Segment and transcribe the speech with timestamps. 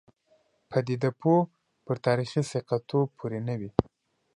[0.71, 1.41] پدیده پوه
[1.85, 3.71] پر تاریخي ثقه توب پورې نه وي.